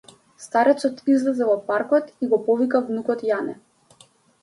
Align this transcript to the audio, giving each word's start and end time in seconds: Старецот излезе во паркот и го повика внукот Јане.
Старецот 0.45 1.03
излезе 1.17 1.47
во 1.51 1.59
паркот 1.69 2.11
и 2.25 2.33
го 2.35 2.43
повика 2.51 2.85
внукот 2.91 3.25
Јане. 3.33 3.59